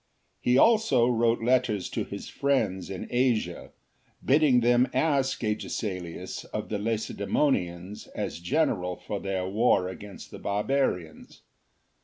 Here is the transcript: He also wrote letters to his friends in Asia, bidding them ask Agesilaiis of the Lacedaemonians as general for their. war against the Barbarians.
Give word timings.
He 0.39 0.57
also 0.57 1.05
wrote 1.07 1.43
letters 1.43 1.87
to 1.91 2.03
his 2.03 2.27
friends 2.27 2.89
in 2.89 3.07
Asia, 3.11 3.69
bidding 4.25 4.61
them 4.61 4.89
ask 4.95 5.39
Agesilaiis 5.43 6.43
of 6.45 6.69
the 6.69 6.79
Lacedaemonians 6.79 8.07
as 8.15 8.39
general 8.39 8.95
for 8.95 9.19
their. 9.19 9.47
war 9.47 9.87
against 9.89 10.31
the 10.31 10.39
Barbarians. 10.39 11.41